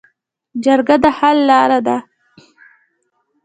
[0.63, 1.97] جرګه د حل لاره ده